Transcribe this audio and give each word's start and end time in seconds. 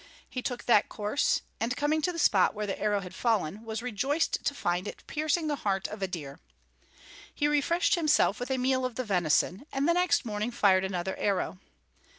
He 0.27 0.41
took 0.41 0.63
that 0.63 0.89
course, 0.89 1.43
and 1.59 1.77
coming 1.77 2.01
to 2.01 2.11
the 2.11 2.17
spot 2.17 2.55
where 2.55 2.65
the 2.65 2.79
arrow 2.81 3.01
had 3.01 3.13
fallen, 3.13 3.63
was 3.63 3.83
rejoiced 3.83 4.43
to 4.43 4.55
find 4.55 4.87
it 4.87 5.03
piercing 5.05 5.45
the 5.45 5.57
heart 5.57 5.87
of 5.87 6.01
a 6.01 6.07
deer. 6.07 6.39
He 7.31 7.47
refreshed 7.47 7.93
himself 7.93 8.39
with 8.39 8.49
a 8.49 8.57
meal 8.57 8.83
of 8.83 8.95
the 8.95 9.03
venison, 9.03 9.63
and 9.71 9.87
the 9.87 9.93
next 9.93 10.25
morning 10.25 10.49
fired 10.49 10.83
another 10.85 11.15
arrow. 11.17 11.59